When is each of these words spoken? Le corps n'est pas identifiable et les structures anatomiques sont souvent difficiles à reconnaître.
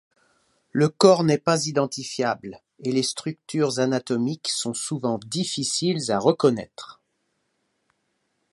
Le 0.71 0.89
corps 0.89 1.23
n'est 1.23 1.37
pas 1.37 1.67
identifiable 1.67 2.59
et 2.79 2.91
les 2.91 3.03
structures 3.03 3.77
anatomiques 3.77 4.47
sont 4.47 4.73
souvent 4.73 5.19
difficiles 5.23 6.09
à 6.11 6.17
reconnaître. 6.17 7.03